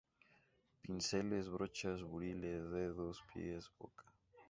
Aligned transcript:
Pinceles, 0.81 1.47
brochas, 1.47 2.01
buriles, 2.01 2.71
dedos, 2.71 3.21
pies, 3.31 3.69
boca. 3.77 4.03